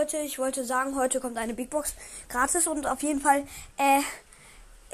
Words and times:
Leute, 0.00 0.16
ich 0.16 0.38
wollte 0.38 0.64
sagen, 0.64 0.96
heute 0.96 1.20
kommt 1.20 1.36
eine 1.36 1.52
Big 1.52 1.68
Box 1.68 1.92
gratis 2.30 2.66
und 2.66 2.86
auf 2.86 3.02
jeden 3.02 3.20
Fall, 3.20 3.46
äh, 3.76 4.00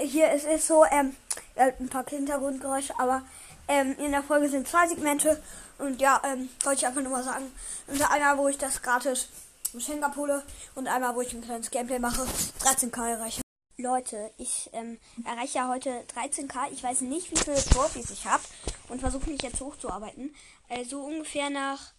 hier 0.05 0.33
ist 0.33 0.47
es 0.47 0.67
so, 0.67 0.85
ähm, 0.85 1.15
ein 1.55 1.89
paar 1.89 2.05
Hintergrundgeräusche, 2.05 2.93
aber 2.99 3.23
ähm, 3.69 3.95
in 4.01 4.11
der 4.11 4.25
Folge 4.25 4.49
sind 4.49 4.67
zwei 4.67 4.89
Segmente 4.89 5.41
und 5.79 6.01
ja, 6.01 6.21
ähm, 6.25 6.49
wollte 6.65 6.81
ich 6.81 6.87
einfach 6.89 7.03
nur 7.03 7.13
mal 7.13 7.23
sagen, 7.23 7.45
und 7.87 8.11
einer, 8.11 8.37
wo 8.37 8.49
ich 8.49 8.59
das 8.59 8.83
gratis 8.83 9.29
Geschenk 9.73 10.03
abhole 10.03 10.43
und 10.75 10.89
einmal, 10.89 11.15
wo 11.15 11.21
ich 11.21 11.33
ein 11.33 11.45
kleines 11.45 11.71
Gameplay 11.71 12.01
mache, 12.01 12.27
13k 12.65 13.09
erreiche. 13.09 13.43
Leute, 13.77 14.33
ich 14.39 14.71
ähm, 14.73 14.99
erreiche 15.25 15.59
ja 15.59 15.69
heute 15.69 15.91
13k. 16.17 16.73
Ich 16.73 16.83
weiß 16.83 17.03
nicht, 17.03 17.31
wie 17.31 17.37
viele 17.37 17.63
Trophys 17.63 18.11
ich 18.11 18.27
habe 18.27 18.43
und 18.89 18.99
versuche 18.99 19.31
mich 19.31 19.43
jetzt 19.43 19.61
hochzuarbeiten. 19.61 20.35
Also 20.69 20.99
ungefähr 20.99 21.49
nach 21.51 21.93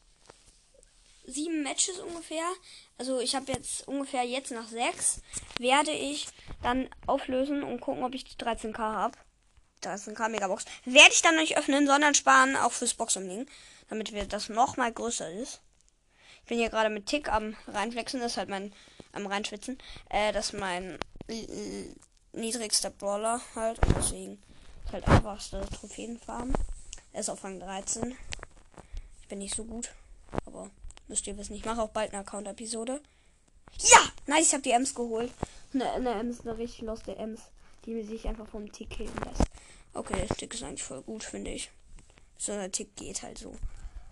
sieben 1.28 1.62
Matches 1.62 2.00
ungefähr. 2.00 2.46
Also 2.98 3.20
ich 3.20 3.36
habe 3.36 3.52
jetzt 3.52 3.88
ungefähr 3.88 4.24
jetzt 4.24 4.52
nach 4.52 4.68
sechs 4.68 5.22
werde 5.60 5.92
ich 5.92 6.28
dann 6.64 6.90
auflösen 7.06 7.62
und 7.62 7.82
gucken, 7.82 8.04
ob 8.04 8.16
ich 8.16 8.24
die 8.24 8.44
13k 8.44 8.78
habe. 8.78 9.18
13k 9.84 10.30
Megabox. 10.30 10.66
Werde 10.86 11.12
ich 11.14 11.22
dann 11.22 11.36
nicht 11.36 11.58
öffnen, 11.58 11.86
sondern 11.86 12.16
sparen 12.16 12.56
auch 12.56 12.72
fürs 12.72 12.96
Boxumlegen, 12.96 13.48
damit 13.90 14.12
wir 14.12 14.26
das 14.26 14.50
noch 14.50 14.78
mal 14.78 14.92
größer 14.92 15.32
ist. 15.34 15.62
Ich 16.42 16.50
bin 16.50 16.58
hier 16.58 16.70
gerade 16.70 16.90
mit 16.90 17.06
Tick 17.06 17.32
am 17.32 17.56
reinflexen, 17.68 18.22
das 18.22 18.32
ist 18.32 18.38
halt 18.38 18.50
mein 18.50 18.74
am 19.12 19.28
reinschwitzen. 19.28 19.78
Äh, 20.10 20.32
das 20.32 20.48
ist 20.48 20.60
mein 20.60 20.98
niedrigster 22.32 22.90
Brawler 22.90 23.42
halt 23.56 23.80
deswegen 23.98 24.42
ist 24.86 24.94
halt 24.94 25.08
einfachste 25.08 25.62
Trophäenfarm. 25.78 26.54
Er 27.12 27.20
ist 27.20 27.30
auf 27.30 27.44
Rang 27.44 27.60
13. 27.60 28.16
Ich 29.22 29.28
bin 29.28 29.40
nicht 29.40 29.56
so 29.56 29.66
gut, 29.66 29.90
müsst 31.08 31.28
ihr 31.28 31.38
wissen, 31.38 31.56
ich 31.56 31.66
mache 31.66 31.82
auch 31.82 31.90
bald 31.90 32.14
eine 32.14 32.22
Account-Episode. 32.22 33.02
Ja! 33.80 34.00
Nice, 34.26 34.48
ich 34.48 34.54
habe 34.54 34.64
die 34.64 34.72
Ems 34.72 34.94
geholt. 34.94 35.32
Eine, 35.74 35.92
eine 35.92 36.12
Ems, 36.12 36.42
eine 36.42 36.58
richtig 36.58 36.82
loste 36.82 37.16
Ems, 37.16 37.42
die 37.86 37.94
mir 37.94 38.06
sich 38.06 38.28
einfach 38.28 38.48
vom 38.48 38.72
Tick 38.72 38.90
killen 38.90 39.16
lässt. 39.26 39.44
Okay, 39.94 40.28
Tick 40.38 40.54
ist 40.54 40.64
eigentlich 40.64 40.84
voll 40.84 41.02
gut, 41.02 41.24
finde 41.24 41.52
ich. 41.52 41.72
So 42.38 42.52
ein 42.52 42.72
Tick 42.72 42.96
geht 42.96 43.24
halt 43.24 43.38
so. 43.38 43.56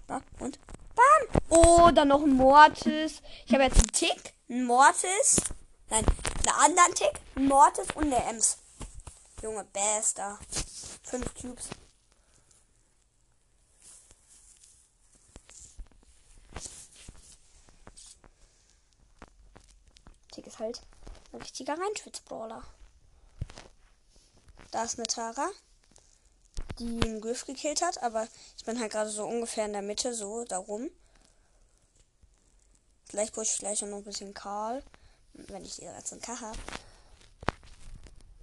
Ja, 0.09 0.21
und 0.39 0.59
bam! 0.95 1.41
Oh, 1.49 1.91
dann 1.93 2.07
noch 2.07 2.23
ein 2.23 2.35
Mortis. 2.35 3.21
Ich 3.45 3.53
habe 3.53 3.63
jetzt 3.63 3.77
einen 3.77 3.91
Tick, 3.91 4.33
einen 4.49 4.65
Mortis. 4.65 5.41
Nein, 5.89 6.05
einen 6.05 6.75
anderen 6.75 6.95
Tick, 6.95 7.19
einen 7.35 7.47
Mortis 7.47 7.87
und 7.95 8.05
eine 8.05 8.23
Ems. 8.25 8.57
Junge, 9.41 9.65
bester. 9.65 10.39
Fünf 11.03 11.33
Cubes. 11.35 11.69
Tick 20.31 20.44
ist 20.55 20.59
halt 20.59 20.81
ein 21.33 21.41
richtiger 21.41 21.77
Reinschwitzbrawler. 21.77 22.63
Da 24.71 24.83
ist 24.83 24.97
eine 24.97 25.07
Tara, 25.07 25.49
die 26.79 27.01
einen 27.01 27.21
Griff 27.21 27.45
gekillt 27.45 27.81
hat, 27.81 28.01
aber 28.01 28.27
ich 28.57 28.63
bin 28.63 28.79
halt 28.79 28.91
gerade 28.91 29.09
so 29.09 29.25
ungefähr 29.25 29.65
in 29.65 29.73
der 29.73 29.81
Mitte, 29.81 30.13
so 30.13 30.45
darum. 30.45 30.89
Vielleicht 33.09 33.33
pushe 33.33 33.51
ich 33.53 33.59
gleich 33.59 33.81
noch 33.81 33.97
ein 33.97 34.03
bisschen 34.03 34.33
Karl, 34.33 34.81
wenn 35.33 35.65
ich 35.65 35.75
die 35.75 35.87
13k 35.87 36.41
habe. 36.41 36.57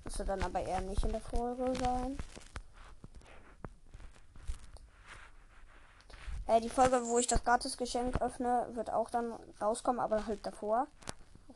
Müsste 0.05 0.25
dann 0.25 0.43
aber 0.43 0.61
eher 0.61 0.81
nicht 0.81 1.03
in 1.05 1.13
der 1.13 1.21
Folge 1.21 1.73
sein. 1.81 2.19
Äh, 6.47 6.61
die 6.61 6.69
Folge, 6.69 7.07
wo 7.07 7.19
ich 7.19 7.27
das 7.27 7.45
Gratisgeschenk 7.45 8.21
öffne, 8.21 8.69
wird 8.73 8.91
auch 8.91 9.09
dann 9.11 9.33
rauskommen, 9.61 10.01
aber 10.01 10.27
halt 10.27 10.45
davor. 10.45 10.87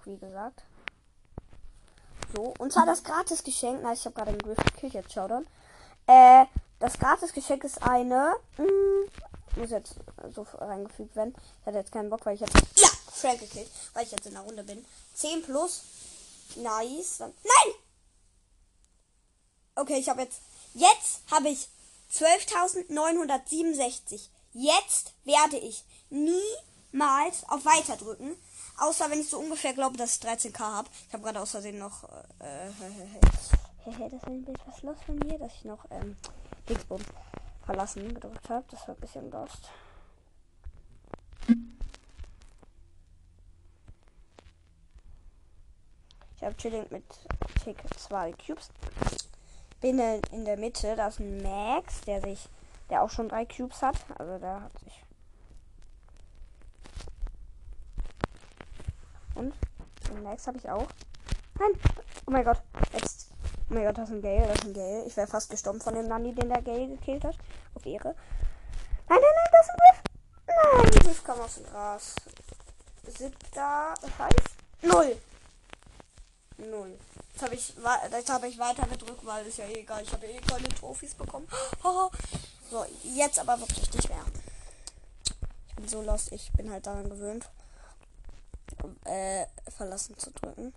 Wie 0.07 0.17
gesagt. 0.17 0.63
So, 2.35 2.55
und 2.59 2.73
zwar 2.73 2.87
das 2.87 3.03
Gratisgeschenk. 3.03 3.83
Nice, 3.83 4.01
ich 4.01 4.07
habe 4.07 4.15
gerade 4.15 4.31
einen 4.31 4.39
Griff 4.39 4.57
gekillt, 4.57 4.95
jetzt 4.95 5.13
Showdown. 5.13 5.47
Äh, 6.07 6.47
das 6.79 6.99
Gratisgeschenk 6.99 7.65
ist 7.65 7.83
eine. 7.83 8.37
Mh, 8.57 8.65
hm, 8.65 9.11
muss 9.57 9.71
jetzt 9.71 9.97
so 10.33 10.47
reingefügt 10.55 11.15
werden. 11.17 11.35
Ich 11.61 11.67
hatte 11.67 11.79
jetzt 11.79 11.91
keinen 11.93 12.11
Bock, 12.11 12.25
weil 12.25 12.35
ich 12.35 12.41
jetzt. 12.41 12.55
Ja! 12.77 12.89
Frank 13.13 13.41
gekillt, 13.41 13.69
weil 13.95 14.05
ich 14.05 14.13
jetzt 14.13 14.27
in 14.27 14.35
der 14.35 14.43
Runde 14.43 14.63
bin. 14.63 14.87
10 15.15 15.43
plus. 15.43 15.83
Nice. 16.57 17.17
Dann, 17.19 17.35
nein! 17.43 17.75
Okay, 19.75 19.99
ich 19.99 20.09
habe 20.09 20.23
jetzt. 20.23 20.41
Jetzt 20.75 21.23
habe 21.31 21.49
ich 21.49 21.69
12.967. 22.13 24.29
Jetzt 24.53 25.15
werde 25.25 25.57
ich 25.57 25.83
niemals 26.11 27.49
auf 27.49 27.65
Weiter 27.65 27.97
drücken. 27.97 28.37
Außer 28.79 29.11
wenn 29.11 29.21
ich 29.21 29.29
so 29.29 29.39
ungefähr 29.39 29.73
glaube, 29.73 29.97
dass 29.97 30.17
ich 30.17 30.23
13k 30.23 30.59
habe. 30.59 30.89
Ich 31.07 31.13
habe 31.13 31.23
gerade 31.23 31.41
aus 31.41 31.53
Versehen 31.53 31.79
noch. 31.79 32.05
Äh, 32.41 32.69
das 33.87 34.13
ist 34.13 34.27
ein 34.27 34.45
bisschen 34.45 34.59
was 34.67 34.83
los 34.83 34.97
von 35.07 35.17
mir, 35.17 35.39
dass 35.39 35.53
ich 35.55 35.65
noch 35.65 35.85
ähm, 35.91 36.17
Dingsbum 36.69 37.01
verlassen 37.65 38.13
gedrückt 38.15 38.49
habe. 38.51 38.65
Das 38.71 38.87
war 38.87 38.95
ein 38.95 39.01
bisschen 39.01 39.31
lost. 39.31 39.71
Ich 46.37 46.43
habe 46.43 46.57
Chilling 46.57 46.87
mit 46.91 47.05
Tick 47.65 47.79
2 47.97 48.33
Cubes. 48.33 48.71
Bin 49.81 49.99
in 49.99 50.45
der 50.45 50.57
Mitte, 50.57 50.95
da 50.97 51.09
ist 51.09 51.21
ein 51.21 51.43
Max, 51.43 52.03
der 52.03 52.21
sich, 52.21 52.49
der 52.91 53.03
auch 53.03 53.11
schon 53.11 53.29
drei 53.29 53.47
Cubes 53.47 53.81
hat. 53.81 53.97
Also 54.19 54.39
der 54.39 54.63
hat 54.63 54.79
sich 54.81 55.06
Und 59.37 59.55
den 60.09 60.23
Max 60.23 60.47
habe 60.47 60.59
ich 60.59 60.69
auch. 60.69 60.87
Nein! 61.59 61.73
Oh 62.27 62.31
mein 62.31 62.45
Gott. 62.45 62.61
Jetzt. 62.93 63.31
Oh 63.69 63.75
mein 63.75 63.85
Gott, 63.85 63.99
das 63.99 64.09
ist 64.09 64.15
ein 64.15 64.23
Gale, 64.23 64.47
das 64.47 64.57
ist 64.57 64.65
ein 64.65 64.75
Gale. 64.75 65.05
Ich 65.07 65.17
wäre 65.17 65.27
fast 65.27 65.51
gestorben 65.51 65.81
von 65.81 65.95
dem 65.95 66.07
Nani, 66.07 66.35
den 66.35 66.49
der 66.49 66.63
Gale 66.63 66.89
gekillt 66.89 67.25
hat. 67.25 67.37
Auf 67.75 67.85
Ehre. 67.85 68.15
Nein, 69.09 69.19
nein, 69.21 69.35
nein, 69.35 69.53
das 69.53 69.67
ist 69.67 69.71
ein 69.71 69.77
Griff. 69.77 70.03
Nein, 70.47 70.91
die 70.91 70.99
Griff 71.07 71.25
kam 71.25 71.41
aus 71.41 71.55
dem 71.55 71.67
Gras. 71.67 72.15
Siebter. 73.07 73.95
Heißt. 74.19 74.57
Null. 74.83 75.17
Null. 76.59 76.99
Jetzt 77.33 77.43
habe 77.43 77.55
ich, 77.55 77.75
hab 78.29 78.45
ich 78.45 78.59
weiter 78.59 78.87
gedrückt, 78.87 79.25
weil 79.25 79.47
ist 79.47 79.59
ja 79.59 79.67
eh 79.67 79.81
egal. 79.81 80.03
Ich 80.03 80.13
habe 80.13 80.27
eh 80.27 80.39
keine 80.39 80.69
Trophys 80.69 81.15
bekommen. 81.15 81.47
so, 82.71 82.85
jetzt 83.03 83.39
aber 83.39 83.61
wirklich 83.61 83.93
nicht 83.93 84.09
mehr. 84.09 84.25
Ich 85.69 85.77
bin 85.77 85.89
so 85.89 86.03
lost, 86.03 86.33
ich 86.33 86.51
bin 86.53 86.71
halt 86.71 86.87
daran 86.87 87.11
gewöhnt 87.11 87.47
äh, 89.05 89.47
verlassen 89.71 90.17
zu 90.19 90.31
drücken. 90.33 90.75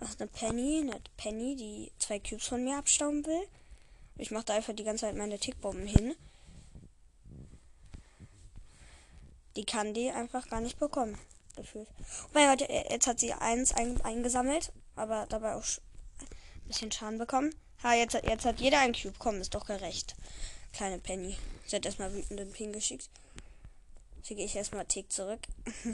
Das 0.00 0.20
eine 0.20 0.28
Penny, 0.28 0.80
eine 0.80 1.00
Penny, 1.16 1.56
die 1.56 1.92
zwei 1.98 2.18
Cubes 2.18 2.46
von 2.46 2.62
mir 2.62 2.76
abstauben 2.76 3.24
will. 3.24 3.48
Ich 4.16 4.30
mache 4.30 4.44
da 4.44 4.54
einfach 4.54 4.74
die 4.74 4.84
ganze 4.84 5.06
Zeit 5.06 5.16
meine 5.16 5.38
Tickbomben 5.38 5.86
hin. 5.86 6.14
Die 9.56 9.64
kann 9.64 9.94
die 9.94 10.10
einfach 10.10 10.48
gar 10.48 10.60
nicht 10.60 10.78
bekommen. 10.78 11.18
Gefühlt. 11.56 11.88
Oh 12.24 12.30
mein 12.34 12.50
Gott, 12.50 12.68
jetzt 12.68 13.06
hat 13.06 13.20
sie 13.20 13.32
eins 13.32 13.72
ein, 13.72 14.00
eingesammelt, 14.02 14.72
aber 14.96 15.26
dabei 15.28 15.54
auch 15.54 15.62
ein 15.62 16.68
bisschen 16.68 16.90
Schaden 16.90 17.18
bekommen. 17.18 17.54
Ha, 17.82 17.94
jetzt, 17.94 18.14
jetzt 18.14 18.44
hat 18.44 18.60
jeder 18.60 18.80
ein 18.80 18.92
Cube. 18.92 19.14
Komm, 19.18 19.40
ist 19.40 19.54
doch 19.54 19.66
gerecht. 19.66 20.14
Kleine 20.72 20.98
Penny. 20.98 21.36
Sie 21.66 21.76
hat 21.76 21.86
erstmal 21.86 22.12
wütenden 22.12 22.50
Ping 22.52 22.72
geschickt. 22.72 23.08
Schicke 24.26 24.42
ich 24.42 24.56
erstmal 24.56 24.86
Tick 24.86 25.12
zurück. 25.12 25.40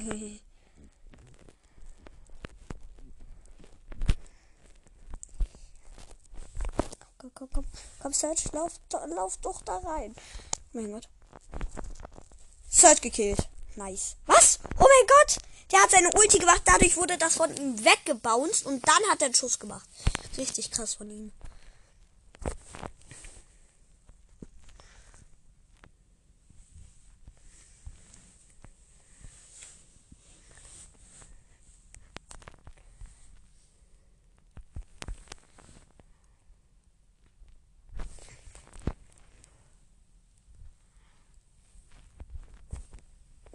komm, 7.19 7.33
komm, 7.35 7.49
komm. 7.53 7.67
Komm, 8.01 8.13
Search, 8.13 8.53
lauf, 8.53 8.75
lauf 9.09 9.37
doch 9.39 9.63
da 9.63 9.79
rein. 9.79 10.15
Oh 10.73 10.79
mein 10.81 10.93
Gott. 10.93 11.09
Search 12.71 13.01
gekillt. 13.01 13.49
Nice. 13.75 14.15
Was? 14.27 14.61
Oh 14.79 14.87
mein 14.87 15.07
Gott! 15.09 15.39
Der 15.73 15.83
hat 15.83 15.91
seine 15.91 16.11
Ulti 16.15 16.39
gemacht, 16.39 16.63
dadurch 16.65 16.97
wurde 16.97 17.19
das 17.19 17.35
von 17.35 17.53
ihm 17.57 17.85
weggebounced 17.85 18.65
und 18.67 18.87
dann 18.87 19.03
hat 19.11 19.23
er 19.23 19.27
einen 19.27 19.35
Schuss 19.35 19.59
gemacht. 19.59 19.89
Richtig 20.37 20.71
krass 20.71 20.95
von 20.95 21.11
ihm. 21.11 21.33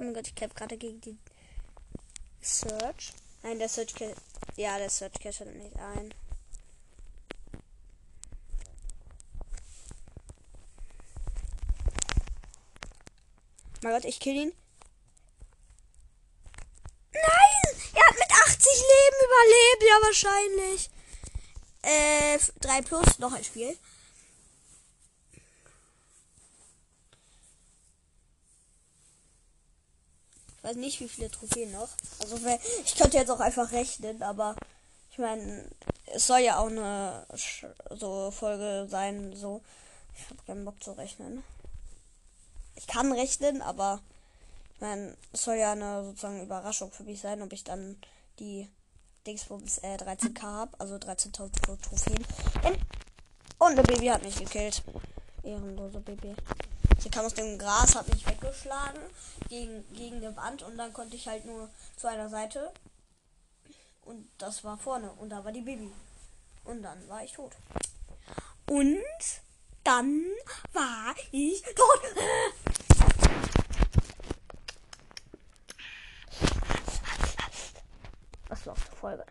Oh 0.06 0.08
mein 0.08 0.14
Gott, 0.14 0.28
ich 0.28 0.36
kämpfe 0.36 0.56
gerade 0.56 0.78
gegen 0.78 1.02
die 1.02 1.18
Search. 2.40 3.12
Nein, 3.42 3.58
der 3.58 3.68
Search 3.68 3.96
Ja, 4.56 4.78
der 4.78 4.92
Search 4.92 5.20
Cache 5.20 5.40
hat 5.40 5.56
nicht 5.56 5.76
ein. 5.78 6.14
Oh 13.74 13.80
mein 13.82 13.94
Gott, 13.94 14.06
ich 14.06 14.20
kill 14.20 14.36
ihn. 14.36 14.54
Nein! 17.12 17.82
Er 17.96 18.06
hat 18.08 18.14
mit 18.14 18.32
80 18.32 18.64
Leben 18.64 19.18
überlebt, 19.26 19.84
ja 19.90 19.96
wahrscheinlich. 20.06 20.90
Äh, 21.82 22.38
3 22.62 22.82
plus, 22.84 23.18
noch 23.18 23.34
ein 23.34 23.44
Spiel. 23.44 23.76
Weiß 30.66 30.78
nicht, 30.78 31.00
wie 31.00 31.08
viele 31.08 31.30
Trophäen 31.30 31.72
noch. 31.72 31.90
Also, 32.22 32.38
ich 32.84 32.96
könnte 32.96 33.18
jetzt 33.18 33.30
auch 33.30 33.40
einfach 33.40 33.72
rechnen, 33.72 34.24
aber 34.24 34.56
ich 35.12 35.20
meine, 35.20 35.70
es 36.08 36.28
soll 36.28 36.40
ja 36.40 36.58
auch 36.58 36.68
eine 36.68 37.26
so 37.92 38.32
Folge 38.32 38.88
sein, 38.90 39.36
so. 39.36 39.62
Ich 40.18 40.30
habe 40.30 40.42
keinen 40.46 40.66
Bock 40.66 40.82
zu 40.82 40.94
rechnen. 40.94 41.44
Ich 42.76 42.88
kann 42.88 43.12
rechnen, 43.12 43.62
aber 43.62 44.02
ich 44.74 44.82
meine, 44.82 45.16
es 45.34 45.44
soll 45.44 45.56
ja 45.56 45.74
eine 45.74 46.04
sozusagen 46.04 46.42
Überraschung 46.42 46.92
für 46.92 47.04
mich 47.04 47.22
sein, 47.22 47.42
ob 47.42 47.54
ich 47.54 47.64
dann 47.64 47.98
die 48.40 48.70
Dingsbums 49.28 49.80
äh, 49.80 49.96
13k 49.96 50.42
habe, 50.42 50.80
also 50.80 50.96
13.000 50.96 51.82
Trophäen. 51.82 52.26
Und 53.60 53.72
eine 53.72 53.84
Baby 53.84 54.08
hat 54.08 54.24
mich 54.24 54.36
gekillt. 54.36 54.84
Ehrenlose 55.44 56.00
Baby. 56.00 56.36
Sie 57.06 57.12
kam 57.12 57.24
aus 57.24 57.36
dem 57.36 57.60
Gras, 57.60 57.94
hat 57.96 58.10
mich 58.10 58.26
weggeschlagen 58.26 59.00
gegen, 59.48 59.86
gegen 59.94 60.16
eine 60.16 60.36
Wand 60.36 60.64
und 60.64 60.76
dann 60.76 60.92
konnte 60.92 61.16
ich 61.16 61.28
halt 61.28 61.46
nur 61.46 61.70
zu 61.96 62.08
einer 62.08 62.30
Seite. 62.30 62.74
Und 64.06 64.28
das 64.40 64.64
war 64.64 64.76
vorne 64.80 65.12
und 65.12 65.30
da 65.30 65.46
war 65.46 65.52
die 65.52 65.62
Baby. 65.62 65.92
Und 66.64 66.82
dann 66.82 67.08
war 67.08 67.24
ich 67.24 67.34
tot. 67.34 67.52
Und 68.68 69.04
dann 69.84 70.26
war 70.74 71.14
ich 71.32 71.62
tot. 71.62 72.02
Was 78.48 78.66
läuft 78.66 78.96
Folge? 78.96 79.24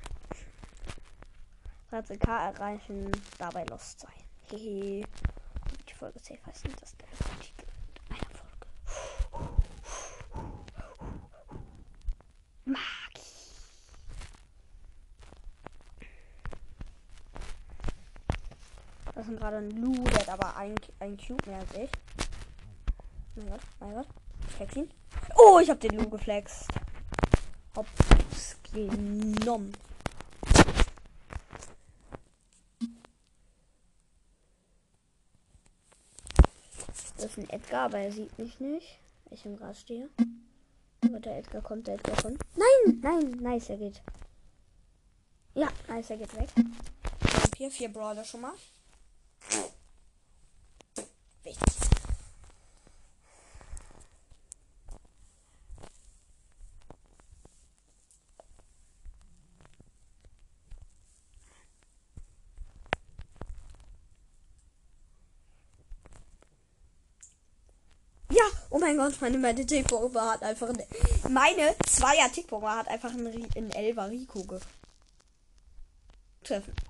13k 1.91 2.53
erreichen, 2.53 3.11
dabei 3.39 3.65
lost 3.65 3.99
sein. 3.99 4.13
Hehe. 4.49 5.05
Die 5.89 5.95
Folge 5.95 6.21
safe 6.21 6.39
heißt 6.47 6.65
nicht, 6.65 6.81
dass 6.81 6.97
der 6.97 7.09
Titel 7.41 7.67
einer 8.11 8.19
Folge. 8.31 8.67
Magie. 12.65 12.81
Das 19.15 19.29
ist 19.29 19.39
gerade 19.39 19.59
ein 19.59 19.71
Lu, 19.71 19.93
der 20.05 20.21
hat 20.21 20.29
aber 20.29 20.57
ein, 20.57 20.75
ein 20.99 21.17
Cube 21.17 21.49
mehr 21.49 21.61
als 21.61 21.75
ich. 21.75 21.91
Mein 23.37 23.49
Gott, 23.49 23.61
mein 23.81 23.95
Gott. 23.95 24.07
Ich 24.49 24.55
flex 24.55 24.77
ihn. 24.77 24.91
Oh, 25.37 25.59
ich 25.61 25.71
hab 25.71 25.81
den 25.81 25.97
Lu 25.97 26.09
geflext. 26.09 26.69
Hops 27.77 28.57
genommen. 28.73 29.73
Das 37.17 37.25
ist 37.27 37.39
ein 37.39 37.51
Edgar, 37.51 37.87
aber 37.87 37.99
er 37.99 38.13
sieht 38.13 38.37
mich 38.39 38.61
nicht. 38.61 38.99
Ich 39.31 39.47
im 39.47 39.57
Gras 39.57 39.81
stehe. 39.81 40.09
Aber 41.15 41.21
der 41.21 41.39
Edgar 41.39 41.63
kommt, 41.63 41.87
der 41.87 41.95
Edgar 41.95 42.17
kommt. 42.17 42.43
Nein, 42.57 42.99
nein, 43.01 43.31
nice, 43.41 43.71
er 43.71 43.77
geht. 43.77 44.03
Ja, 45.55 45.69
nice, 45.87 46.11
er 46.11 46.17
geht 46.17 46.37
weg. 46.37 46.49
Hier 47.57 47.71
vier 47.71 47.93
Brawler 47.93 48.25
schon 48.25 48.41
mal. 48.41 48.55
Oh 68.75 68.79
mein 68.81 68.97
Gott, 68.97 69.21
meine, 69.21 69.39
meine 69.39 69.65
Tickbombe 69.65 70.21
hat 70.21 70.43
einfach 70.43 70.69
eine, 70.69 70.85
meine 71.29 71.77
Zweier 71.87 72.33
Tickbombe 72.33 72.69
hat 72.69 72.89
einfach 72.89 73.11
einen, 73.11 73.49
einen 73.55 73.71
Elfer 73.71 74.11
Rico 74.11 74.43
getroffen. 74.43 74.67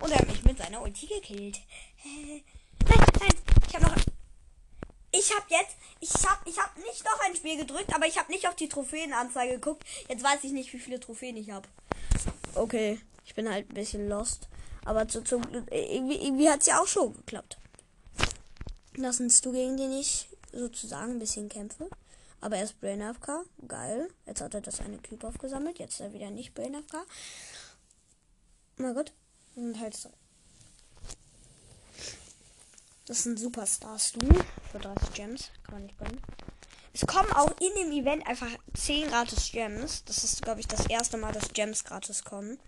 Und 0.00 0.10
er 0.10 0.18
hat 0.18 0.26
mich 0.26 0.42
mit 0.44 0.56
seiner 0.56 0.80
Ulti 0.80 1.06
gekillt. 1.06 1.60
Nein, 2.86 3.06
nein, 3.20 3.30
ich 3.68 3.74
habe 3.74 3.84
noch. 3.84 3.96
Ich 5.12 5.30
habe 5.34 5.44
jetzt, 5.48 5.76
ich 6.00 6.10
habe, 6.26 6.48
ich 6.48 6.58
habe 6.58 6.80
nicht 6.80 7.04
noch 7.04 7.20
ein 7.20 7.36
Spiel 7.36 7.58
gedrückt, 7.58 7.94
aber 7.94 8.06
ich 8.06 8.18
habe 8.18 8.32
nicht 8.32 8.48
auf 8.48 8.56
die 8.56 8.70
Trophäenanzeige 8.70 9.54
geguckt. 9.54 9.84
Jetzt 10.08 10.24
weiß 10.24 10.42
ich 10.44 10.52
nicht, 10.52 10.72
wie 10.72 10.78
viele 10.78 11.00
Trophäen 11.00 11.36
ich 11.36 11.50
habe. 11.50 11.68
Okay, 12.54 12.98
ich 13.26 13.34
bin 13.34 13.50
halt 13.50 13.70
ein 13.70 13.74
bisschen 13.74 14.08
lost. 14.08 14.48
Aber 14.86 15.06
zu, 15.06 15.22
zum, 15.22 15.42
irgendwie, 15.70 16.16
irgendwie 16.16 16.48
hat 16.48 16.60
es 16.60 16.66
ja 16.66 16.80
auch 16.80 16.86
schon 16.86 17.14
geklappt. 17.14 17.58
Lassest 18.96 19.44
du 19.44 19.52
gegen 19.52 19.76
den 19.76 19.92
ich 19.92 20.28
sozusagen 20.54 21.12
ein 21.12 21.18
bisschen 21.18 21.48
kämpfe. 21.48 21.88
Aber 22.40 22.56
er 22.56 22.64
ist 22.64 22.80
Brain 22.80 23.02
AFK. 23.02 23.44
Geil. 23.66 24.08
Jetzt 24.26 24.40
hat 24.40 24.54
er 24.54 24.60
das 24.60 24.80
eine 24.80 24.98
Cube 24.98 25.26
aufgesammelt. 25.26 25.78
Jetzt 25.78 25.94
ist 25.94 26.00
er 26.00 26.12
wieder 26.12 26.30
nicht 26.30 26.54
Brain 26.54 26.74
AFK. 26.74 27.06
Mein 28.76 28.94
Gott. 28.94 29.12
Und 29.54 29.78
halt 29.80 29.96
so. 29.96 30.10
Das 33.06 33.20
ist 33.20 33.26
ein 33.26 33.36
Superstar-Stu 33.36 34.26
für 34.72 34.78
30 34.78 35.12
Gems. 35.12 35.50
Kann 35.62 35.74
man 35.74 35.82
nicht 35.84 35.96
bringen. 35.96 36.20
Es 36.92 37.06
kommen 37.06 37.30
auch 37.32 37.50
in 37.60 37.74
dem 37.76 37.92
Event 37.92 38.26
einfach 38.26 38.50
10 38.74 39.08
gratis 39.08 39.50
Gems. 39.50 40.04
Das 40.04 40.22
ist, 40.22 40.42
glaube 40.42 40.60
ich, 40.60 40.68
das 40.68 40.86
erste 40.86 41.16
Mal, 41.16 41.32
dass 41.32 41.52
Gems 41.52 41.84
gratis 41.84 42.24
kommen. 42.24 42.58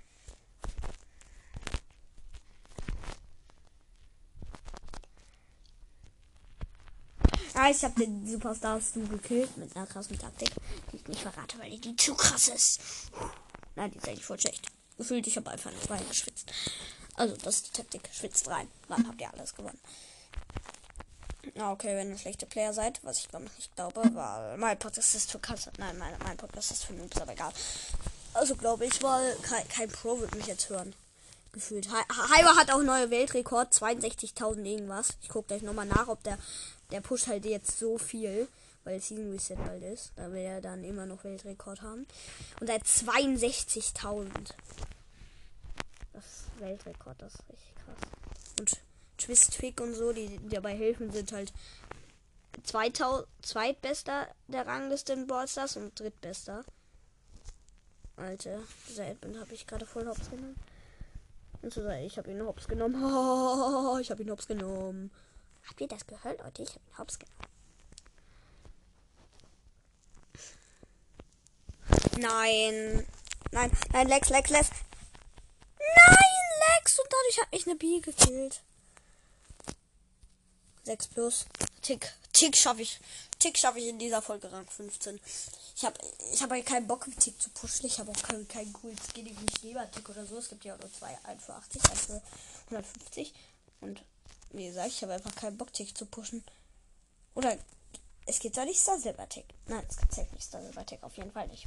Ah, 7.58 7.70
ich 7.70 7.82
habe 7.82 7.98
den 7.98 8.28
Superstar 8.28 8.78
Stu 8.82 9.06
gekillt 9.08 9.56
mit 9.56 9.74
einer 9.74 9.86
krassen 9.86 10.18
Taktik, 10.18 10.50
die 10.92 10.96
ich 10.96 11.08
nicht 11.08 11.22
verrate, 11.22 11.58
weil 11.58 11.78
die 11.78 11.96
zu 11.96 12.14
krass 12.14 12.48
ist. 12.48 12.80
Nein, 13.76 13.90
die 13.90 13.96
ist 13.96 14.06
eigentlich 14.06 14.26
voll 14.26 14.38
schlecht. 14.38 14.66
Gefühlt, 14.98 15.26
ich 15.26 15.38
habe 15.38 15.50
einfach 15.50 15.70
nicht 15.70 15.88
reingeschwitzt. 15.88 16.52
Also, 17.14 17.34
das 17.36 17.56
ist 17.56 17.68
die 17.68 17.72
Taktik. 17.72 18.10
Schwitzt 18.12 18.46
rein. 18.48 18.68
Dann 18.90 19.08
habt 19.08 19.18
ihr 19.22 19.32
alles 19.32 19.54
gewonnen. 19.54 19.80
Ah, 21.58 21.72
okay, 21.72 21.96
wenn 21.96 22.10
ihr 22.10 22.18
schlechte 22.18 22.44
Player 22.44 22.74
seid, 22.74 23.00
was 23.04 23.20
ich 23.20 23.28
glaube 23.28 23.46
nicht 23.56 23.74
glaube, 23.74 24.02
weil 24.12 24.58
mein 24.58 24.78
Podcast 24.78 25.14
ist 25.14 25.30
für 25.30 25.38
Kasse. 25.38 25.72
Nein, 25.78 25.96
mein, 25.96 26.12
mein 26.24 26.36
Podcast 26.36 26.72
ist 26.72 26.84
für 26.84 26.92
Noobs, 26.92 27.18
aber 27.18 27.32
egal. 27.32 27.52
Also 28.34 28.54
glaube 28.54 28.84
ich, 28.84 29.02
weil 29.02 29.34
kein, 29.36 29.66
kein 29.68 29.88
Pro 29.88 30.20
wird 30.20 30.34
mich 30.34 30.46
jetzt 30.46 30.68
hören. 30.68 30.94
Gefühlt. 31.52 31.88
Hyber 31.88 32.54
hat 32.56 32.70
auch 32.70 32.82
neue 32.82 33.08
Weltrekord, 33.10 33.72
62.000 33.72 34.62
irgendwas. 34.62 35.08
Ich 35.22 35.30
gucke 35.30 35.48
gleich 35.48 35.62
nochmal 35.62 35.86
nach, 35.86 36.08
ob 36.08 36.22
der 36.22 36.36
der 36.90 37.00
pusht 37.00 37.26
halt 37.26 37.44
jetzt 37.44 37.78
so 37.78 37.98
viel, 37.98 38.48
weil 38.84 39.00
Season 39.00 39.32
Reset 39.32 39.56
bald 39.56 39.82
ist. 39.82 40.12
Da 40.16 40.30
will 40.30 40.42
er 40.42 40.60
dann 40.60 40.84
immer 40.84 41.06
noch 41.06 41.24
Weltrekord 41.24 41.82
haben. 41.82 42.06
Und 42.60 42.68
er 42.68 42.76
hat 42.76 42.84
62.000. 42.84 44.28
Das 46.12 46.44
Weltrekord, 46.58 47.20
das 47.20 47.34
ist 47.34 47.48
richtig 47.50 47.74
krass. 47.84 47.96
Und 48.60 48.80
Twistfick 49.18 49.80
und 49.80 49.94
so, 49.94 50.12
die, 50.12 50.38
die 50.38 50.48
dabei 50.48 50.76
helfen, 50.76 51.10
sind 51.10 51.32
halt 51.32 51.52
zweitbester 52.62 54.28
der 54.48 54.66
Rangliste 54.66 55.12
in 55.12 55.26
Ballstars 55.26 55.76
und 55.76 55.98
drittbester. 55.98 56.64
Alter, 58.16 58.60
dieser 58.88 59.08
Edmund 59.08 59.38
habe 59.38 59.52
ich 59.52 59.66
gerade 59.66 59.84
voll 59.84 60.06
hops 60.06 60.30
genommen. 60.30 60.56
Und 61.62 61.72
so 61.72 61.86
ich 61.88 62.16
habe 62.16 62.30
ihn 62.30 62.42
hops 62.42 62.66
genommen. 62.66 62.94
ich 64.00 64.10
habe 64.10 64.22
ihn 64.22 64.30
hops 64.30 64.46
genommen. 64.46 65.10
Habt 65.68 65.80
ihr 65.80 65.88
das 65.88 66.06
gehört, 66.06 66.40
Leute? 66.42 66.62
Ich 66.62 66.70
habe 66.70 66.80
einen 66.86 66.98
Hops 66.98 67.18
genommen. 67.18 67.56
Nein. 72.18 73.06
Nein, 73.52 73.70
nein, 73.92 74.08
Lex, 74.08 74.28
Lex, 74.30 74.50
Lex. 74.50 74.70
Nein, 75.78 76.78
Lex. 76.78 76.98
Und 76.98 77.08
dadurch 77.10 77.40
hat 77.40 77.52
mich 77.52 77.66
eine 77.66 77.76
Bee 77.76 78.00
gekillt. 78.00 78.60
6 80.84 81.08
plus. 81.08 81.46
Tick. 81.82 82.12
Tick 82.32 82.56
schaffe 82.56 82.82
ich. 82.82 83.00
Tick 83.38 83.58
schaffe 83.58 83.78
ich 83.78 83.88
in 83.88 83.98
dieser 83.98 84.22
Folge 84.22 84.50
Rang 84.50 84.68
15. 84.68 85.20
Ich 85.74 85.84
habe 85.84 85.98
ich 86.32 86.42
hab 86.42 86.50
halt 86.50 86.64
keinen 86.64 86.86
Bock, 86.86 87.06
mit 87.06 87.18
Tick 87.18 87.40
zu 87.40 87.50
pushen. 87.50 87.86
Ich 87.86 87.98
habe 87.98 88.10
auch 88.10 88.22
keinen, 88.22 88.48
keinen 88.48 88.72
coolen 88.72 88.96
Skin, 88.98 89.26
ich 89.26 89.62
lieber 89.62 89.90
Tick 89.90 90.08
oder 90.08 90.24
so. 90.24 90.38
Es 90.38 90.48
gibt 90.48 90.64
ja 90.64 90.74
auch 90.74 90.78
nur 90.78 90.92
zwei. 90.92 91.18
Einen 91.24 91.40
für 91.40 91.54
80, 91.54 91.84
einen 91.84 91.96
für 91.96 92.22
150. 92.70 93.34
Und 93.80 94.02
wie 94.50 94.66
gesagt, 94.66 94.88
ich 94.88 95.02
habe 95.02 95.14
einfach 95.14 95.34
keinen 95.34 95.56
Bock, 95.56 95.72
Tick 95.72 95.96
zu 95.96 96.06
pushen. 96.06 96.44
Oder 97.34 97.56
es 98.26 98.38
geht 98.38 98.56
doch 98.56 98.64
nicht 98.64 98.80
Star 98.80 98.98
Silver 98.98 99.28
Tick. 99.28 99.46
Nein, 99.66 99.84
es 99.88 99.96
geht 99.98 100.12
safe 100.12 100.34
nicht 100.34 100.44
Star 100.44 100.62
Silver 100.62 100.84
Tick. 100.84 101.02
Auf 101.02 101.16
jeden 101.16 101.32
Fall 101.32 101.48
nicht. 101.48 101.66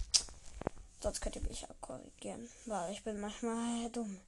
Sonst 1.01 1.21
könnt 1.21 1.35
ihr 1.35 1.41
mich 1.43 1.65
auch 1.65 1.81
korrigieren. 1.81 2.49
Weil 2.65 2.91
ich 2.91 3.03
bin 3.03 3.19
manchmal 3.19 3.89
dumm. 3.91 4.19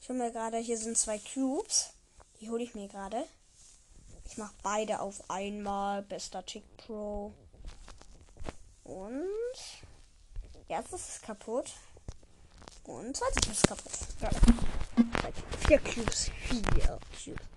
Ich 0.00 0.08
hole 0.08 0.18
mir 0.18 0.32
gerade, 0.32 0.58
hier 0.58 0.76
sind 0.76 0.98
zwei 0.98 1.18
Cubes. 1.18 1.90
Die 2.40 2.50
hole 2.50 2.64
ich 2.64 2.74
mir 2.74 2.88
gerade. 2.88 3.24
Ich 4.26 4.36
mache 4.36 4.54
beide 4.62 5.00
auf 5.00 5.30
einmal. 5.30 6.02
Bester 6.02 6.44
Chick 6.44 6.64
Pro. 6.76 7.32
Und 8.84 9.28
erstes 10.68 11.08
ist 11.08 11.22
kaputt. 11.22 11.72
Und 12.84 13.16
zweites 13.16 13.48
ist 13.48 13.68
kaputt. 13.68 13.92
Ja. 14.20 14.30
Vier 15.66 15.78
Cubes. 15.78 16.30
Vier 16.48 16.62
Cubes. 16.62 17.48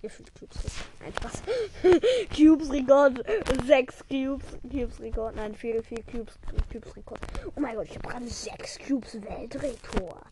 Hier 0.00 0.10
fünf 0.10 0.34
Cubes. 0.34 0.58
Nein, 1.00 1.12
Spaß. 1.14 1.42
Cubes 2.36 2.70
Rekord. 2.70 3.24
Sechs 3.66 4.04
Cubes. 4.06 4.44
Cubes 4.70 5.00
Rekord. 5.00 5.36
Nein, 5.36 5.54
vier, 5.54 5.82
vier 5.82 6.02
Cubes. 6.02 6.38
Cubes 6.70 6.94
Rekord. 6.94 7.20
Oh 7.56 7.60
mein 7.60 7.74
Gott, 7.74 7.86
ich 7.86 7.96
habe 7.96 8.08
gerade 8.08 8.28
sechs 8.28 8.78
Cubes 8.78 9.14
Weltrekord. 9.22 10.26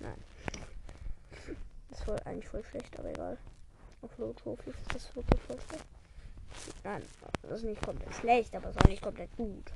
Nein. 0.00 0.24
Das 1.90 2.02
voll, 2.02 2.18
eigentlich 2.24 2.48
voll 2.48 2.64
schlecht, 2.64 2.98
aber 2.98 3.10
egal. 3.10 3.38
Auf 4.00 4.18
Low 4.18 4.32
Trophies 4.32 4.74
ist 4.74 4.94
das 4.94 5.14
wirklich 5.14 5.40
voll 5.42 5.60
schlecht. 5.68 5.84
Nein, 6.84 7.02
das 7.42 7.58
ist 7.58 7.64
nicht 7.64 7.82
komplett 7.82 8.14
schlecht, 8.14 8.54
aber 8.54 8.70
es 8.70 8.76
ist 8.76 8.84
auch 8.84 8.88
nicht 8.88 9.02
komplett 9.02 9.36
gut. 9.36 9.72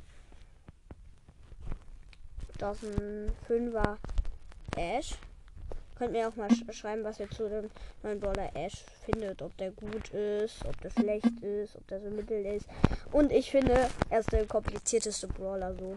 Das 2.58 2.82
ist 2.82 2.98
ein 2.98 3.32
Fünfer 3.46 3.98
Ash. 4.76 5.14
Könnt 5.96 6.12
mir 6.12 6.28
auch 6.28 6.36
mal 6.36 6.50
sch 6.50 6.64
schreiben, 6.72 7.04
was 7.04 7.20
ihr 7.20 7.30
zu 7.30 7.48
dem 7.48 7.70
neuen 8.02 8.20
Brawler 8.20 8.54
Ash 8.54 8.84
findet. 9.04 9.40
Ob 9.40 9.56
der 9.56 9.70
gut 9.70 10.10
ist, 10.10 10.64
ob 10.66 10.78
der 10.80 10.90
schlecht 10.90 11.40
ist, 11.40 11.76
ob 11.76 11.86
der 11.88 12.00
so 12.00 12.10
mittel 12.10 12.44
ist. 12.44 12.66
Und 13.12 13.32
ich 13.32 13.50
finde, 13.50 13.88
er 14.10 14.20
ist 14.20 14.32
der 14.32 14.46
komplizierteste 14.46 15.26
Brawler 15.28 15.74
so. 15.74 15.96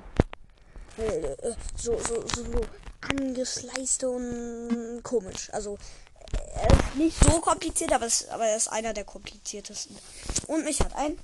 Äh, 1.01 1.35
so, 1.75 1.97
so, 1.97 2.21
so, 2.27 2.43
so 2.43 2.61
angesleiste 3.01 4.09
und 4.09 5.01
komisch. 5.03 5.49
Also, 5.53 5.77
nicht 6.95 7.17
so 7.23 7.39
kompliziert, 7.41 7.91
aber, 7.93 8.05
es, 8.05 8.27
aber 8.29 8.45
er 8.45 8.57
ist 8.57 8.67
einer 8.67 8.93
der 8.93 9.05
kompliziertesten. 9.05 9.97
Und 10.47 10.63
mich 10.63 10.79
hat 10.81 10.95
ein 10.95 11.17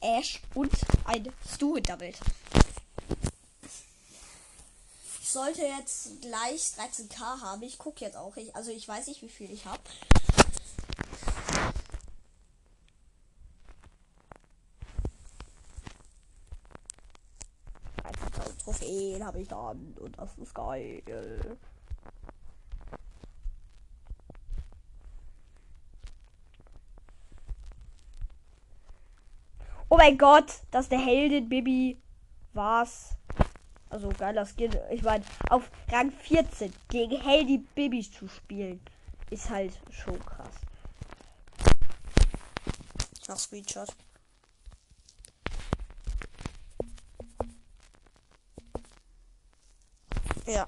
Ash 0.00 0.40
und 0.54 0.70
ein 1.04 1.32
Stu 1.54 1.74
hinterbild 1.74 2.18
sollte 5.36 5.60
jetzt 5.60 6.22
gleich 6.22 6.62
13k 6.78 7.42
haben. 7.42 7.62
Ich 7.62 7.76
gucke 7.76 8.02
jetzt 8.02 8.16
auch. 8.16 8.34
Ich, 8.38 8.56
also 8.56 8.70
ich 8.70 8.88
weiß 8.88 9.06
nicht, 9.08 9.20
wie 9.20 9.28
viel 9.28 9.50
ich 9.50 9.66
habe. 9.66 9.82
Trophäen 18.64 19.24
habe 19.24 19.42
ich 19.42 19.48
dann 19.48 19.94
und 20.00 20.18
das 20.18 20.30
ist 20.38 20.54
geil. 20.54 21.02
Oh 29.88 29.96
mein 29.96 30.18
Gott, 30.18 30.62
das 30.72 30.86
ist 30.86 30.92
der 30.92 30.98
Heldin 30.98 31.48
Bibi. 31.48 32.02
Was? 32.52 33.16
Also 33.88 34.08
geiler 34.08 34.44
Skin. 34.44 34.76
Ich 34.90 35.02
meine, 35.02 35.24
auf 35.48 35.70
Rang 35.92 36.10
14 36.10 36.72
gegen 36.88 37.20
Healthy 37.20 37.58
Babys 37.76 38.10
zu 38.10 38.26
spielen, 38.26 38.80
ist 39.30 39.48
halt 39.48 39.72
schon 39.90 40.18
krass. 40.26 40.54
Nach 43.28 43.38
Screenshot. 43.38 43.88
Ja. 50.46 50.66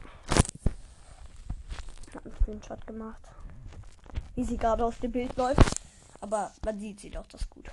Hat 2.14 2.24
einen 2.24 2.34
Screenshot 2.42 2.86
gemacht. 2.86 3.22
Wie 4.36 4.44
sie 4.44 4.56
gerade 4.56 4.84
aus 4.84 4.98
dem 5.00 5.10
Bild 5.10 5.36
läuft. 5.36 5.60
Aber 6.20 6.52
man 6.64 6.78
sieht 6.78 7.00
sie 7.00 7.10
doch 7.10 7.26
das 7.26 7.48
gut. 7.50 7.68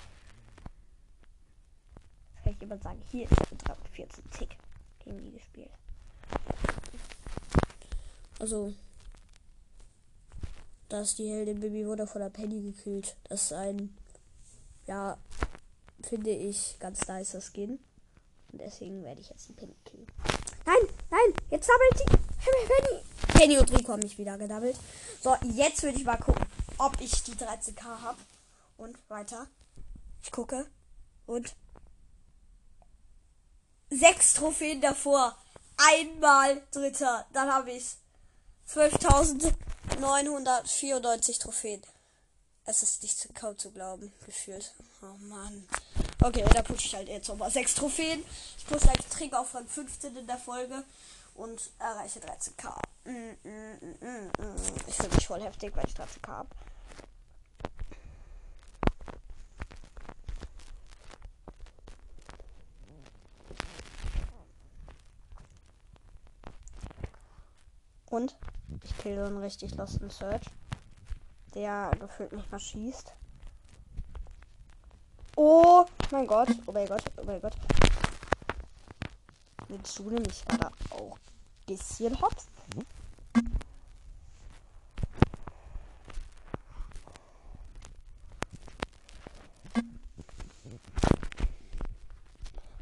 Ich 2.65 2.67
jemand 2.67 2.83
sagen, 2.83 3.01
hier 3.11 3.29
ist 3.29 3.67
der 3.67 3.77
14 3.93 4.31
Tick 4.31 4.57
gegen 5.03 5.21
die 5.21 5.33
gespielt. 5.33 5.69
Also, 8.39 8.73
dass 10.89 11.13
die 11.13 11.29
Heldin 11.29 11.59
Baby 11.59 11.85
wurde 11.85 12.07
von 12.07 12.21
der 12.21 12.31
Penny 12.31 12.63
gekillt. 12.63 13.17
Das 13.25 13.43
ist 13.43 13.53
ein, 13.53 13.95
ja, 14.87 15.15
finde 16.01 16.31
ich 16.31 16.77
ganz 16.79 17.07
nice 17.07 17.37
Skin. 17.53 17.77
Und 18.51 18.61
deswegen 18.61 19.03
werde 19.03 19.21
ich 19.21 19.29
jetzt 19.29 19.47
die 19.47 19.53
Penny 19.53 19.75
killen. 19.85 20.07
Nein, 20.65 20.89
nein, 21.11 21.33
jetzt 21.51 21.67
sammelt 21.67 21.99
die 21.99 22.17
Penny. 22.67 23.03
Penny 23.27 23.57
und 23.59 23.77
Rico 23.77 23.91
haben 23.91 24.01
mich 24.01 24.17
wieder 24.17 24.39
gedoubled. 24.39 24.77
So, 25.21 25.35
jetzt 25.53 25.83
würde 25.83 25.99
ich 25.99 26.03
mal 26.03 26.17
gucken, 26.17 26.47
ob 26.79 26.99
ich 26.99 27.21
die 27.21 27.33
13k 27.33 27.83
habe. 27.83 28.17
Und 28.77 28.97
weiter. 29.07 29.45
Ich 30.23 30.31
gucke. 30.31 30.65
Und 31.27 31.55
sechs 33.89 34.33
Trophäen 34.33 34.81
davor. 34.81 35.37
Einmal 35.77 36.61
Dritter. 36.71 37.25
Dann 37.33 37.51
habe 37.51 37.71
ich 37.71 37.95
12.994 38.69 41.39
Trophäen. 41.39 41.81
Es 42.65 42.81
ist 42.81 43.03
nicht 43.03 43.35
kaum 43.35 43.57
zu 43.57 43.71
glauben, 43.71 44.11
gefühlt. 44.25 44.73
Oh 45.01 45.17
Mann. 45.27 45.67
Okay, 46.23 46.45
da 46.53 46.61
pushe 46.63 46.87
ich 46.87 46.95
halt 46.95 47.07
jetzt 47.07 47.27
nochmal 47.27 47.51
sechs 47.51 47.75
Trophäen. 47.75 48.25
Ich 48.57 48.65
pushe 48.65 48.87
halt 48.87 49.07
Trick 49.11 49.35
auf 49.35 49.49
von 49.49 49.67
15 49.67 50.15
in 50.15 50.25
der 50.25 50.39
Folge 50.39 50.83
und 51.35 51.69
erreiche 51.77 52.19
13k. 52.19 52.73
Mm, 53.03 53.35
mm, 53.43 53.75
mm, 54.01 54.31
ich 54.87 54.95
fühle 54.95 55.09
mich 55.09 55.27
voll 55.27 55.41
heftig, 55.41 55.75
weil 55.75 55.85
ich 55.87 55.93
13k 55.93 56.27
habe. 56.27 56.49
Und 68.15 68.33
ich 68.85 68.97
kill 68.99 69.17
so 69.17 69.25
einen 69.25 69.39
richtig 69.39 69.75
losten 69.75 70.09
Search. 70.09 70.45
Der 71.53 71.91
gefühlt 71.99 72.31
nicht 72.31 72.49
mal 72.49 72.59
schießt. 72.61 73.13
Oh 75.35 75.85
mein 76.11 76.25
Gott. 76.25 76.47
Oh 76.65 76.71
mein 76.71 76.87
Gott. 76.87 77.03
Oh 77.17 77.23
mein 77.25 77.41
Gott. 77.41 77.55
Willst 79.67 79.99
du 79.99 80.09
nämlich 80.09 80.45
aber 80.47 80.71
auch 80.91 81.17
ein 81.17 81.65
bisschen 81.65 82.21
hops? 82.21 82.47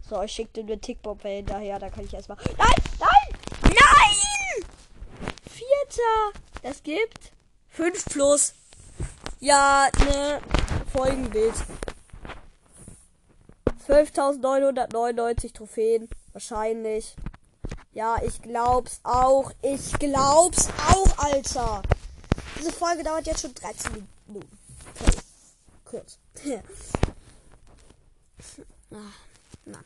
So, 0.07 0.21
ich 0.21 0.31
schickte 0.31 0.61
eine 0.61 0.79
Tickbombe 0.79 1.27
hinterher, 1.27 1.79
da 1.79 1.89
kann 1.89 2.05
ich 2.05 2.13
erstmal. 2.13 2.37
Nein! 2.55 2.83
Alter, 6.03 6.39
das 6.61 6.83
gibt 6.83 7.31
5 7.69 8.05
plus. 8.05 8.53
Ja, 9.39 9.89
ne, 10.05 10.41
Folgenbild. 10.91 11.53
12.999 13.87 15.53
Trophäen. 15.53 16.09
Wahrscheinlich. 16.31 17.15
Ja, 17.91 18.17
ich 18.23 18.41
glaub's 18.41 18.99
auch. 19.03 19.51
Ich 19.61 19.93
glaub's 19.99 20.69
auch, 20.89 21.17
Alter. 21.17 21.81
Diese 22.59 22.71
Folge 22.71 23.03
dauert 23.03 23.27
jetzt 23.27 23.41
schon 23.41 23.53
13 23.53 24.07
Minuten. 24.27 24.57
Okay. 24.95 25.11
Kurz. 25.85 26.17
ah, 28.91 29.13
Mann. 29.65 29.85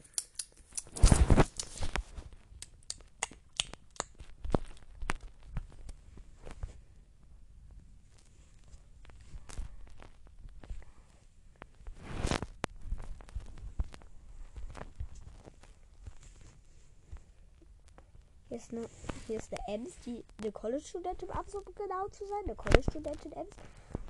Hier 18.69 18.81
ist 18.81 18.89
eine, 18.89 18.89
hier 19.27 19.37
ist 19.37 19.53
eine 19.53 19.75
Ems, 19.75 19.99
die 20.05 20.23
eine 20.41 20.51
College-Studentin 20.51 21.29
ab, 21.31 21.45
so 21.47 21.61
genau 21.61 22.07
zu 22.09 22.25
sein. 22.25 22.39
Eine 22.43 22.55
College-Studentin 22.55 23.31
Ems. 23.33 23.55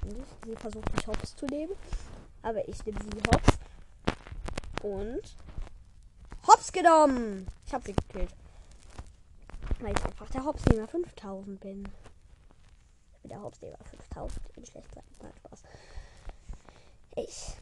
Und 0.04 0.26
sie 0.46 0.56
versucht 0.56 0.96
mich 0.96 1.08
hops 1.08 1.36
zu 1.36 1.46
nehmen. 1.48 1.74
Aber 2.42 2.68
ich 2.68 2.84
nehme 2.86 3.00
sie 3.02 3.22
hops. 3.32 3.60
Und 4.84 5.36
hops 6.48 6.72
genommen. 6.72 7.48
Ich 7.66 7.74
habe 7.74 7.86
sie 7.86 7.94
gekillt. 7.94 8.34
Weil 9.80 9.96
ich 9.96 10.06
einfach 10.06 10.30
der 10.30 10.44
Hopsnehmer 10.44 10.88
5000 10.88 11.60
bin. 11.60 11.88
Ich 13.14 13.20
bin 13.20 13.30
der 13.30 13.42
Hopsnehmer 13.42 13.78
5000 13.92 14.42
im 14.56 14.66
schlecht 14.66 14.90
Spaß. 14.90 15.64
Ich 17.16 17.58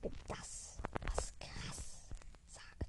bin 0.00 0.12
das, 0.28 0.78
was 1.02 1.32
krass 1.38 2.08
sagt. 2.48 2.86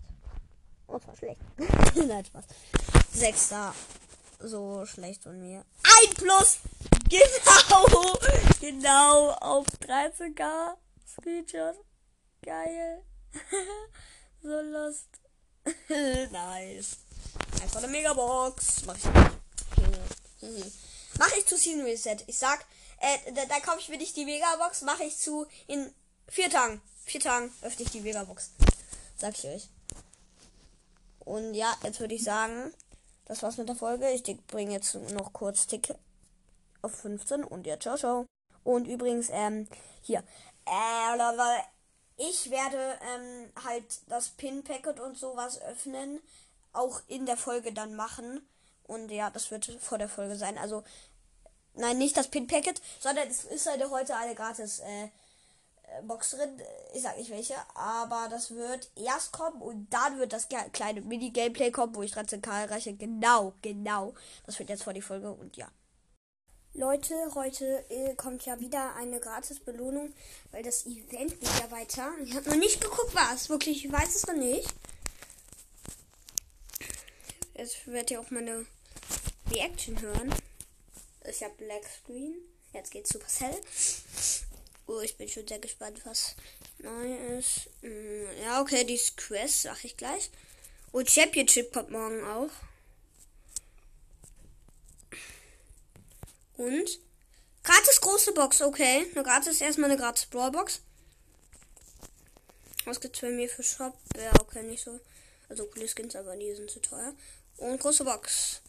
Und 0.87 1.03
zwar 1.03 1.15
schlecht. 1.15 1.41
Nein, 2.07 2.25
Spaß. 2.25 2.45
Sechster. 3.21 3.75
So 4.39 4.83
schlecht 4.87 5.21
von 5.21 5.39
mir. 5.39 5.63
Ein 5.83 6.13
plus! 6.15 6.57
Genau! 7.07 8.17
Genau 8.59 9.29
auf 9.33 9.67
13k. 9.67 10.75
Screenshot. 11.07 11.75
Geil. 12.43 13.03
so 14.41 14.59
lost. 14.61 15.05
nice. 16.31 16.97
Einfach 17.61 17.83
eine 17.83 17.89
Megabox. 17.89 18.85
Mach 18.87 18.95
ich 18.95 20.41
nicht. 20.41 20.75
Mach 21.19 21.31
ich 21.37 21.45
zu 21.45 21.57
Season 21.57 21.83
Reset. 21.83 22.23
Ich 22.25 22.39
sag, 22.39 22.65
äh, 23.01 23.33
da, 23.33 23.45
da 23.45 23.59
kaufe 23.59 23.81
ich 23.81 23.89
mir 23.89 23.97
nicht 23.97 24.17
die 24.17 24.25
Megabox. 24.25 24.81
Mache 24.81 25.03
ich 25.03 25.15
zu 25.15 25.45
in 25.67 25.93
vier 26.27 26.49
Tagen. 26.49 26.81
Vier 27.05 27.21
Tagen 27.21 27.53
öffne 27.61 27.85
ich 27.85 27.91
die 27.91 28.01
Megabox. 28.01 28.49
Sag 29.15 29.37
ich 29.37 29.45
euch. 29.45 29.69
Und 31.19 31.53
ja, 31.53 31.77
jetzt 31.83 31.99
würde 31.99 32.15
ich 32.15 32.23
sagen, 32.23 32.73
das 33.31 33.43
war's 33.43 33.55
mit 33.55 33.69
der 33.69 33.77
Folge. 33.77 34.09
Ich 34.09 34.23
bringe 34.47 34.73
jetzt 34.73 34.93
noch 35.13 35.31
kurz 35.31 35.65
Tick 35.65 35.95
auf 36.81 36.93
15 36.93 37.45
und 37.45 37.65
ja, 37.65 37.79
ciao, 37.79 37.95
ciao. 37.95 38.25
Und 38.65 38.89
übrigens, 38.89 39.29
ähm, 39.31 39.69
hier. 40.01 40.21
Äh, 40.65 41.61
ich 42.17 42.51
werde 42.51 42.99
ähm, 43.15 43.49
halt 43.63 43.85
das 44.09 44.31
Pin-Packet 44.31 44.99
und 44.99 45.17
sowas 45.17 45.61
öffnen. 45.61 46.19
Auch 46.73 46.99
in 47.07 47.25
der 47.25 47.37
Folge 47.37 47.71
dann 47.71 47.95
machen. 47.95 48.45
Und 48.83 49.09
ja, 49.11 49.29
das 49.29 49.49
wird 49.49 49.65
vor 49.79 49.97
der 49.97 50.09
Folge 50.09 50.35
sein. 50.35 50.57
Also, 50.57 50.83
nein, 51.75 51.99
nicht 51.99 52.17
das 52.17 52.27
Pin-Packet, 52.27 52.81
sondern 52.99 53.29
es 53.29 53.45
ist 53.45 53.65
halt 53.65 53.89
heute 53.89 54.13
eine 54.17 54.35
gratis 54.35 54.79
äh, 54.79 55.07
Box 56.03 56.31
drin. 56.31 56.61
Ich 56.93 57.01
sag 57.01 57.17
nicht 57.17 57.31
welche, 57.31 57.55
aber 57.75 58.27
das 58.29 58.51
wird 58.51 58.89
erst 58.95 59.31
kommen 59.31 59.61
und 59.61 59.89
dann 59.93 60.19
wird 60.19 60.33
das 60.33 60.47
kleine 60.71 61.01
Mini-Gameplay 61.01 61.71
kommen, 61.71 61.95
wo 61.95 62.01
ich 62.01 62.13
13k 62.13 62.63
erreiche. 62.63 62.93
Genau, 62.93 63.53
genau. 63.61 64.13
Das 64.45 64.57
wird 64.59 64.69
jetzt 64.69 64.83
vor 64.83 64.93
die 64.93 65.01
Folge 65.01 65.31
und 65.31 65.57
ja. 65.57 65.69
Leute, 66.73 67.13
heute 67.35 67.83
äh, 67.89 68.15
kommt 68.15 68.45
ja 68.45 68.59
wieder 68.61 68.95
eine 68.95 69.19
gratis 69.19 69.59
Belohnung, 69.59 70.13
weil 70.51 70.63
das 70.63 70.85
Event 70.85 71.37
geht 71.39 71.59
ja 71.59 71.69
weiter. 71.69 72.11
Ich 72.23 72.33
habe 72.33 72.49
noch 72.49 72.55
nicht 72.55 72.79
geguckt, 72.79 73.13
was. 73.13 73.49
Wirklich, 73.49 73.85
ich 73.85 73.91
weiß 73.91 74.15
es 74.15 74.25
noch 74.25 74.35
nicht. 74.35 74.73
Jetzt 77.55 77.85
werdet 77.87 78.11
ihr 78.11 78.21
auch 78.21 78.31
meine 78.31 78.65
Reaction 79.51 79.99
hören. 80.01 80.33
Ich 81.29 81.43
habe 81.43 81.53
Black 81.55 81.83
Screen. 81.85 82.35
Jetzt 82.73 82.91
geht's 82.91 83.09
Supercell. 83.09 83.55
Oh, 84.87 84.99
ich 85.01 85.17
bin 85.17 85.29
schon 85.29 85.47
sehr 85.47 85.59
gespannt, 85.59 86.01
was 86.05 86.35
neu 86.79 87.37
ist. 87.37 87.69
Hm, 87.81 88.27
ja, 88.43 88.61
okay, 88.61 88.83
die 88.83 88.99
Quest, 89.15 89.63
sag 89.63 89.83
ich 89.83 89.95
gleich. 89.95 90.29
Und 90.91 91.09
Championship 91.09 91.71
kommt 91.71 91.91
morgen 91.91 92.23
auch. 92.25 92.49
Und 96.57 96.99
gratis 97.63 98.01
große 98.01 98.33
Box, 98.33 98.61
okay. 98.61 99.07
Eine 99.13 99.23
gratis, 99.23 99.61
erstmal 99.61 99.89
eine 99.89 99.99
gratis 99.99 100.25
Brawlbox. 100.25 100.81
Was 102.85 102.99
gibt's 102.99 103.21
bei 103.21 103.29
mir 103.29 103.47
für 103.47 103.63
Shop? 103.63 103.97
Ja, 104.17 104.31
okay, 104.41 104.63
nicht 104.63 104.83
so. 104.83 104.99
Also 105.49 105.65
coole 105.67 105.87
Skins, 105.87 106.15
aber 106.15 106.35
die 106.35 106.53
sind 106.53 106.69
zu 106.69 106.81
teuer. 106.81 107.13
Und 107.57 107.79
große 107.79 108.03
Box. 108.03 108.61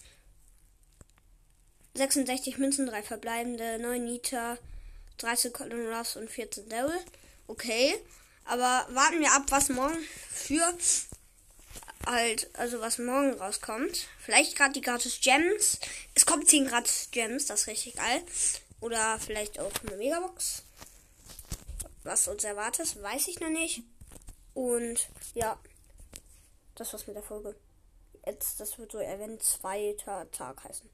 66 1.95 2.59
Münzen, 2.59 2.87
3 2.87 3.03
verbleibende, 3.03 3.79
9 3.79 4.05
Nita, 4.05 4.59
30 5.19 5.53
Colin 5.53 5.93
Ruffs 5.93 6.17
und 6.17 6.31
14 6.31 6.69
Devil. 6.69 6.99
Okay. 7.47 7.95
Aber 8.45 8.87
warten 8.91 9.21
wir 9.21 9.33
ab, 9.33 9.45
was 9.51 9.69
morgen 9.69 9.99
für 10.31 10.77
halt, 12.07 12.51
also 12.55 12.81
was 12.81 12.99
morgen 12.99 13.35
rauskommt. 13.35 14.09
Vielleicht 14.19 14.57
gerade 14.57 14.73
die 14.73 14.81
gratis 14.81 15.21
Gems. 15.21 15.79
Es 16.15 16.27
kommt 16.27 16.49
10 16.49 16.67
gratis 16.67 17.09
Gems, 17.11 17.47
das 17.47 17.63
ist 17.63 17.67
richtig 17.69 17.97
geil. 17.97 18.23
Oder 18.81 19.19
vielleicht 19.21 19.61
auch 19.61 19.71
eine 19.87 19.97
Megabox. 19.97 20.65
Was 22.03 22.27
uns 22.27 22.43
erwartet, 22.43 23.01
weiß 23.01 23.29
ich 23.29 23.41
noch 23.41 23.49
nicht. 23.49 23.83
Und 24.55 25.09
ja, 25.35 25.59
das 26.75 26.93
war's 26.93 27.07
mit 27.07 27.17
der 27.17 27.23
Folge. 27.23 27.55
Jetzt, 28.27 28.61
das 28.61 28.79
wird 28.79 28.93
so 28.93 28.99
Event 28.99 29.43
zweiter 29.43 30.31
Tag 30.31 30.65
heißen. 30.65 30.89